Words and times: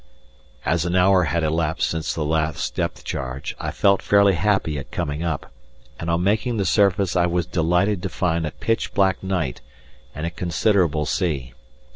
]As 0.73 0.83
an 0.83 0.95
hour 0.95 1.25
had 1.25 1.43
elapsed 1.43 1.87
since 1.87 2.11
the 2.11 2.25
last 2.25 2.73
depth 2.73 3.03
charge, 3.03 3.55
I 3.59 3.69
felt 3.69 4.01
fairly 4.01 4.33
happy 4.33 4.79
at 4.79 4.89
coming 4.89 5.21
up, 5.21 5.51
and 5.99 6.09
on 6.09 6.23
making 6.23 6.57
the 6.57 6.65
surface 6.65 7.15
I 7.15 7.27
was 7.27 7.45
delighted 7.45 8.01
to 8.01 8.09
find 8.09 8.47
a 8.47 8.51
pitch 8.51 8.95
black 8.95 9.21
night 9.21 9.61
and 10.15 10.25
a 10.25 10.31
considerable 10.31 11.05
sea. 11.05 11.53